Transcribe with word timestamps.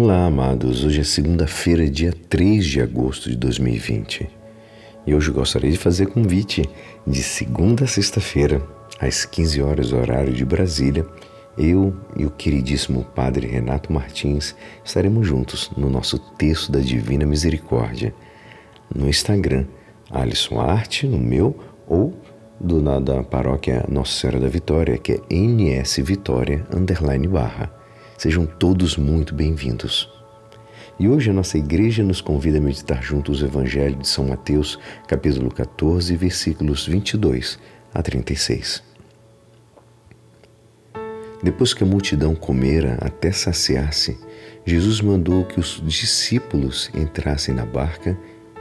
Olá, 0.00 0.26
amados. 0.26 0.84
Hoje 0.84 1.00
é 1.00 1.02
segunda-feira, 1.02 1.90
dia 1.90 2.14
3 2.28 2.64
de 2.64 2.80
agosto 2.80 3.28
de 3.28 3.34
2020. 3.34 4.30
E 5.04 5.12
hoje 5.12 5.32
gostaria 5.32 5.72
de 5.72 5.76
fazer 5.76 6.06
convite 6.06 6.62
de 7.04 7.20
segunda 7.20 7.82
a 7.82 7.88
sexta-feira, 7.88 8.62
às 9.00 9.24
15 9.24 9.60
horas, 9.60 9.92
horário 9.92 10.32
de 10.32 10.44
Brasília. 10.44 11.04
Eu 11.58 11.92
e 12.16 12.24
o 12.24 12.30
queridíssimo 12.30 13.06
Padre 13.06 13.48
Renato 13.48 13.92
Martins 13.92 14.54
estaremos 14.84 15.26
juntos 15.26 15.68
no 15.76 15.90
nosso 15.90 16.16
texto 16.16 16.70
da 16.70 16.78
Divina 16.78 17.26
Misericórdia 17.26 18.14
no 18.94 19.08
Instagram, 19.08 19.66
Alisson 20.12 20.60
Arte, 20.60 21.08
no 21.08 21.18
meu, 21.18 21.58
ou 21.88 22.16
do 22.60 22.80
da 23.00 23.24
paróquia 23.24 23.84
Nossa 23.88 24.12
Senhora 24.12 24.38
da 24.38 24.48
Vitória, 24.48 24.96
que 24.96 25.14
é 25.14 25.20
NS 25.28 25.96
Vitória 26.04 26.64
underline 26.72 27.26
barra. 27.26 27.77
Sejam 28.18 28.46
todos 28.46 28.96
muito 28.96 29.32
bem-vindos. 29.32 30.10
E 30.98 31.08
hoje 31.08 31.30
a 31.30 31.32
nossa 31.32 31.56
igreja 31.56 32.02
nos 32.02 32.20
convida 32.20 32.58
a 32.58 32.60
meditar 32.60 33.00
juntos 33.00 33.40
o 33.40 33.46
Evangelho 33.46 33.94
de 33.94 34.08
São 34.08 34.26
Mateus, 34.26 34.76
capítulo 35.06 35.48
14, 35.48 36.16
versículos 36.16 36.84
22 36.84 37.60
a 37.94 38.02
36. 38.02 38.82
Depois 41.44 41.72
que 41.72 41.84
a 41.84 41.86
multidão 41.86 42.34
comera 42.34 42.98
até 43.00 43.30
saciar-se, 43.30 44.18
Jesus 44.66 45.00
mandou 45.00 45.44
que 45.44 45.60
os 45.60 45.80
discípulos 45.86 46.90
entrassem 46.96 47.54
na 47.54 47.64
barca 47.64 48.18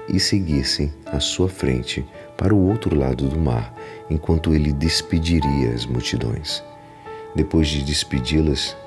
e 0.08 0.20
seguissem 0.20 0.94
à 1.08 1.20
sua 1.20 1.50
frente 1.50 2.06
para 2.38 2.54
o 2.54 2.70
outro 2.70 2.96
lado 2.96 3.28
do 3.28 3.40
mar, 3.40 3.74
enquanto 4.08 4.54
ele 4.54 4.72
despediria 4.72 5.72
as 5.74 5.84
multidões. 5.84 6.64
Depois 7.36 7.68
de 7.68 7.84
despedi-las, 7.84 8.78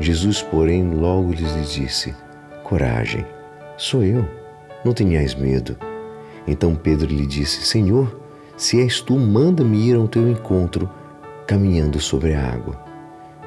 Jesus, 0.00 0.42
porém, 0.42 0.94
logo 0.94 1.32
lhes 1.32 1.72
disse: 1.72 2.14
Coragem, 2.62 3.26
sou 3.76 4.02
eu, 4.02 4.28
não 4.84 4.92
tenhais 4.92 5.34
medo. 5.34 5.76
Então 6.46 6.74
Pedro 6.74 7.08
lhe 7.08 7.26
disse: 7.26 7.62
Senhor, 7.66 8.20
se 8.56 8.80
és 8.80 9.00
tu, 9.00 9.18
manda-me 9.18 9.88
ir 9.88 9.96
ao 9.96 10.08
teu 10.08 10.28
encontro, 10.28 10.88
caminhando 11.46 12.00
sobre 12.00 12.34
a 12.34 12.52
água. 12.52 12.80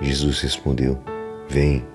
Jesus 0.02 0.42
respondeu: 0.42 0.98
Vem. 1.50 1.86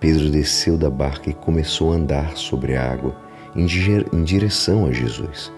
Pedro 0.00 0.30
desceu 0.30 0.76
da 0.76 0.90
barca 0.90 1.30
e 1.30 1.34
começou 1.34 1.92
a 1.92 1.96
andar 1.96 2.36
sobre 2.36 2.76
a 2.76 2.92
água 2.92 3.16
em 3.56 4.24
direção 4.24 4.86
a 4.86 4.92
Jesus. 4.92 5.52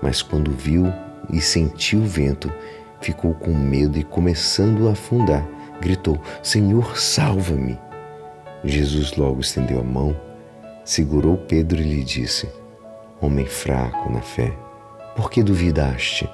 Mas 0.00 0.22
quando 0.22 0.50
viu 0.50 0.86
e 1.30 1.40
sentiu 1.40 2.00
o 2.00 2.06
vento, 2.06 2.50
ficou 3.00 3.34
com 3.34 3.52
medo 3.52 3.98
e, 3.98 4.04
começando 4.04 4.88
a 4.88 4.92
afundar, 4.92 5.46
gritou: 5.80 6.20
Senhor, 6.42 6.98
salva-me! 6.98 7.78
Jesus 8.64 9.16
logo 9.16 9.40
estendeu 9.40 9.80
a 9.80 9.84
mão, 9.84 10.16
segurou 10.84 11.36
Pedro 11.36 11.80
e 11.80 11.84
lhe 11.84 12.04
disse: 12.04 12.48
Homem 13.20 13.46
fraco 13.46 14.10
na 14.10 14.20
fé, 14.20 14.52
por 15.14 15.30
que 15.30 15.42
duvidaste? 15.42 16.28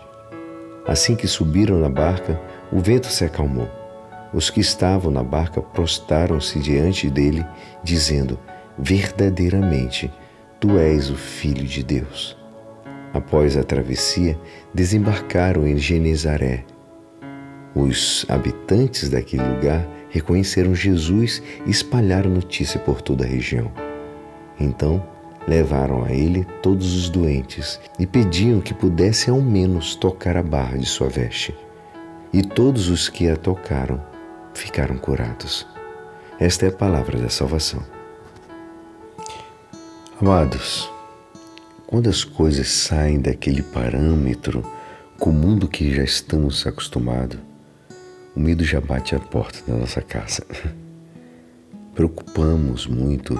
Assim 0.86 1.14
que 1.14 1.28
subiram 1.28 1.78
na 1.78 1.88
barca, 1.88 2.40
o 2.72 2.80
vento 2.80 3.06
se 3.06 3.24
acalmou. 3.24 3.68
Os 4.32 4.50
que 4.50 4.60
estavam 4.60 5.10
na 5.10 5.22
barca 5.22 5.60
prostaram-se 5.60 6.58
diante 6.58 7.10
dele, 7.10 7.44
dizendo: 7.84 8.38
Verdadeiramente, 8.78 10.10
tu 10.58 10.78
és 10.78 11.10
o 11.10 11.14
Filho 11.14 11.64
de 11.64 11.82
Deus. 11.82 12.36
Após 13.12 13.56
a 13.56 13.62
travessia, 13.62 14.38
desembarcaram 14.72 15.66
em 15.66 15.76
Genezaré 15.76 16.64
os 17.74 18.26
habitantes 18.28 19.08
daquele 19.08 19.42
lugar 19.42 19.86
reconheceram 20.10 20.74
Jesus 20.74 21.42
e 21.66 21.70
espalharam 21.70 22.30
notícia 22.30 22.78
por 22.78 23.00
toda 23.00 23.24
a 23.24 23.28
região. 23.28 23.72
Então, 24.60 25.02
levaram 25.48 26.04
a 26.04 26.12
ele 26.12 26.44
todos 26.62 26.94
os 26.94 27.08
doentes 27.08 27.80
e 27.98 28.06
pediam 28.06 28.60
que 28.60 28.74
pudesse 28.74 29.30
ao 29.30 29.40
menos 29.40 29.94
tocar 29.94 30.36
a 30.36 30.42
barra 30.42 30.76
de 30.76 30.86
sua 30.86 31.08
veste. 31.08 31.54
E 32.32 32.42
todos 32.42 32.88
os 32.88 33.08
que 33.08 33.28
a 33.28 33.36
tocaram 33.36 34.02
ficaram 34.54 34.96
curados. 34.96 35.66
Esta 36.38 36.66
é 36.66 36.68
a 36.68 36.72
palavra 36.72 37.18
da 37.18 37.28
salvação. 37.28 37.82
Amados, 40.20 40.90
quando 41.86 42.08
as 42.08 42.24
coisas 42.24 42.68
saem 42.68 43.20
daquele 43.20 43.62
parâmetro 43.62 44.62
comum 45.18 45.56
do 45.56 45.68
que 45.68 45.94
já 45.94 46.02
estamos 46.02 46.66
acostumados, 46.66 47.38
o 48.34 48.40
medo 48.40 48.64
já 48.64 48.80
bate 48.80 49.14
à 49.14 49.20
porta 49.20 49.58
da 49.66 49.76
nossa 49.76 50.00
casa. 50.00 50.44
Preocupamos 51.94 52.86
muito, 52.86 53.38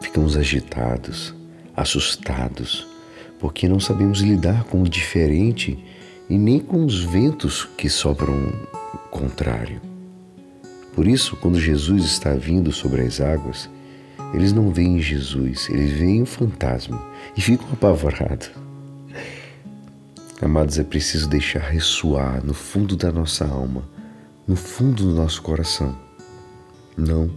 ficamos 0.00 0.36
agitados, 0.36 1.34
assustados, 1.76 2.86
porque 3.38 3.68
não 3.68 3.78
sabemos 3.78 4.20
lidar 4.20 4.64
com 4.64 4.82
o 4.82 4.88
diferente 4.88 5.78
e 6.28 6.36
nem 6.36 6.58
com 6.58 6.84
os 6.84 7.04
ventos 7.04 7.68
que 7.76 7.88
sopram 7.88 8.52
contrário. 9.10 9.80
Por 10.94 11.06
isso, 11.06 11.36
quando 11.36 11.60
Jesus 11.60 12.04
está 12.04 12.34
vindo 12.34 12.72
sobre 12.72 13.02
as 13.02 13.20
águas, 13.20 13.70
eles 14.34 14.52
não 14.52 14.70
veem 14.70 15.00
Jesus, 15.00 15.68
eles 15.68 15.92
veem 15.92 16.22
o 16.22 16.26
fantasma 16.26 17.00
e 17.36 17.40
ficam 17.40 17.68
apavorados. 17.72 18.50
Amados, 20.40 20.78
é 20.78 20.82
preciso 20.82 21.28
deixar 21.28 21.60
ressoar 21.60 22.44
no 22.44 22.52
fundo 22.52 22.96
da 22.96 23.12
nossa 23.12 23.46
alma 23.46 23.84
no 24.52 24.56
fundo 24.56 25.04
do 25.04 25.14
nosso 25.14 25.40
coração. 25.40 25.98
Não 26.94 27.30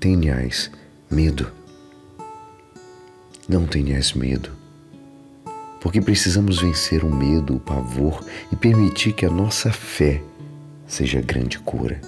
tenhais 0.00 0.70
medo. 1.10 1.52
Não 3.46 3.66
tenhais 3.66 4.14
medo. 4.14 4.50
Porque 5.82 6.00
precisamos 6.00 6.62
vencer 6.62 7.04
o 7.04 7.14
medo, 7.14 7.56
o 7.56 7.60
pavor 7.60 8.24
e 8.50 8.56
permitir 8.56 9.12
que 9.12 9.26
a 9.26 9.30
nossa 9.30 9.70
fé 9.70 10.22
seja 10.86 11.20
grande 11.20 11.58
cura. 11.58 12.00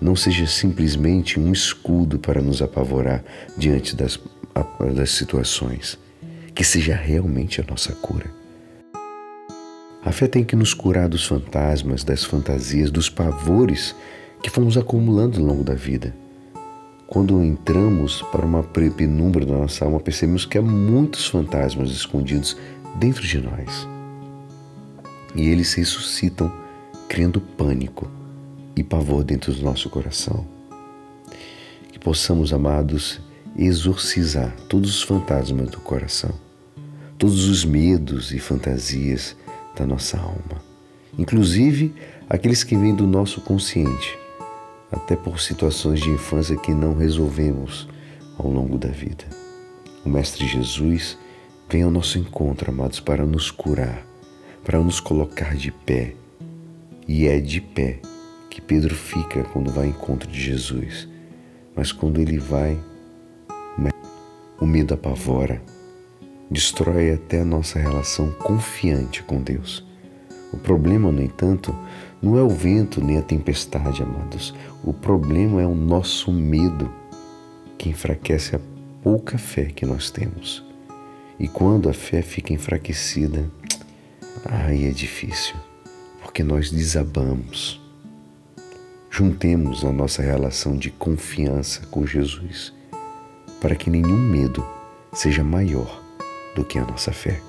Não 0.00 0.14
seja 0.14 0.46
simplesmente 0.46 1.40
um 1.40 1.50
escudo 1.50 2.20
para 2.20 2.40
nos 2.40 2.62
apavorar 2.62 3.24
diante 3.58 3.96
das, 3.96 4.16
das 4.94 5.10
situações. 5.10 5.98
Que 6.54 6.62
seja 6.62 6.94
realmente 6.94 7.60
a 7.60 7.64
nossa 7.64 7.92
cura. 7.94 8.41
A 10.04 10.10
fé 10.10 10.26
tem 10.26 10.42
que 10.42 10.56
nos 10.56 10.74
curar 10.74 11.08
dos 11.08 11.24
fantasmas, 11.24 12.02
das 12.02 12.24
fantasias, 12.24 12.90
dos 12.90 13.08
pavores 13.08 13.94
que 14.42 14.50
fomos 14.50 14.76
acumulando 14.76 15.38
ao 15.38 15.46
longo 15.46 15.62
da 15.62 15.74
vida. 15.74 16.12
Quando 17.06 17.40
entramos 17.40 18.20
para 18.32 18.44
uma 18.44 18.64
penumbra 18.64 19.46
da 19.46 19.56
nossa 19.56 19.84
alma, 19.84 20.00
percebemos 20.00 20.44
que 20.44 20.58
há 20.58 20.62
muitos 20.62 21.28
fantasmas 21.28 21.90
escondidos 21.90 22.56
dentro 22.96 23.22
de 23.22 23.38
nós. 23.38 23.86
E 25.36 25.48
eles 25.48 25.68
se 25.68 25.78
ressuscitam 25.78 26.52
criando 27.08 27.40
pânico 27.40 28.10
e 28.74 28.82
pavor 28.82 29.22
dentro 29.22 29.52
do 29.52 29.62
nosso 29.62 29.88
coração. 29.88 30.44
Que 31.92 31.98
possamos, 32.00 32.52
amados, 32.52 33.20
exorcizar 33.56 34.52
todos 34.68 34.90
os 34.90 35.02
fantasmas 35.02 35.70
do 35.70 35.78
coração, 35.78 36.34
todos 37.16 37.48
os 37.48 37.64
medos 37.64 38.32
e 38.32 38.40
fantasias 38.40 39.36
da 39.76 39.86
nossa 39.86 40.18
alma, 40.18 40.62
inclusive 41.18 41.94
aqueles 42.28 42.64
que 42.64 42.76
vêm 42.76 42.94
do 42.94 43.06
nosso 43.06 43.40
consciente, 43.40 44.18
até 44.90 45.16
por 45.16 45.40
situações 45.40 46.00
de 46.00 46.10
infância 46.10 46.56
que 46.56 46.72
não 46.72 46.94
resolvemos 46.94 47.88
ao 48.38 48.50
longo 48.50 48.78
da 48.78 48.88
vida. 48.88 49.24
O 50.04 50.08
Mestre 50.08 50.46
Jesus 50.46 51.18
vem 51.68 51.82
ao 51.82 51.90
nosso 51.90 52.18
encontro, 52.18 52.70
amados, 52.70 53.00
para 53.00 53.24
nos 53.24 53.50
curar, 53.50 54.06
para 54.64 54.78
nos 54.78 55.00
colocar 55.00 55.54
de 55.56 55.70
pé. 55.70 56.14
E 57.08 57.26
é 57.26 57.40
de 57.40 57.60
pé 57.60 58.00
que 58.50 58.60
Pedro 58.60 58.94
fica 58.94 59.42
quando 59.44 59.72
vai 59.72 59.86
ao 59.86 59.90
encontro 59.90 60.30
de 60.30 60.40
Jesus. 60.40 61.08
Mas 61.74 61.90
quando 61.90 62.20
ele 62.20 62.38
vai, 62.38 62.78
o 64.62 64.66
medo 64.66 64.94
apavora, 64.94 65.60
destrói 66.52 67.12
até 67.12 67.40
a 67.40 67.44
nossa 67.44 67.78
relação 67.78 68.30
confiante 68.32 69.22
com 69.22 69.42
Deus. 69.42 69.84
O 70.52 70.58
problema, 70.58 71.10
no 71.10 71.22
entanto, 71.22 71.74
não 72.20 72.38
é 72.38 72.42
o 72.42 72.48
vento 72.50 73.02
nem 73.02 73.16
a 73.16 73.22
tempestade, 73.22 74.02
amados. 74.02 74.54
O 74.84 74.92
problema 74.92 75.62
é 75.62 75.66
o 75.66 75.74
nosso 75.74 76.30
medo 76.30 76.92
que 77.78 77.88
enfraquece 77.88 78.54
a 78.54 78.60
pouca 79.02 79.38
fé 79.38 79.64
que 79.64 79.86
nós 79.86 80.10
temos. 80.10 80.62
E 81.40 81.48
quando 81.48 81.88
a 81.88 81.94
fé 81.94 82.20
fica 82.20 82.52
enfraquecida, 82.52 83.50
aí 84.44 84.86
é 84.86 84.90
difícil, 84.90 85.56
porque 86.20 86.44
nós 86.44 86.70
desabamos. 86.70 87.80
Juntemos 89.10 89.84
a 89.84 89.90
nossa 89.90 90.22
relação 90.22 90.76
de 90.76 90.90
confiança 90.90 91.86
com 91.86 92.06
Jesus, 92.06 92.74
para 93.58 93.74
que 93.74 93.88
nenhum 93.88 94.18
medo 94.18 94.64
seja 95.12 95.42
maior 95.42 96.01
do 96.54 96.64
que 96.64 96.78
a 96.78 96.84
nossa 96.84 97.12
fé. 97.12 97.40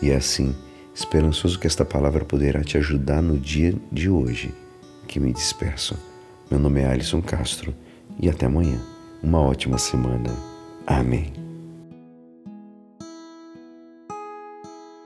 E 0.00 0.10
é 0.10 0.16
assim, 0.16 0.54
esperançoso 0.94 1.58
que 1.58 1.66
esta 1.66 1.84
palavra 1.84 2.24
poderá 2.24 2.62
te 2.62 2.76
ajudar 2.76 3.22
no 3.22 3.38
dia 3.38 3.74
de 3.90 4.08
hoje, 4.08 4.54
que 5.06 5.18
me 5.18 5.32
despeço. 5.32 5.96
Meu 6.50 6.60
nome 6.60 6.80
é 6.80 6.86
Alisson 6.86 7.22
Castro 7.22 7.74
e 8.20 8.28
até 8.28 8.46
amanhã. 8.46 8.78
Uma 9.22 9.40
ótima 9.40 9.78
semana. 9.78 10.30
Amém. 10.86 11.43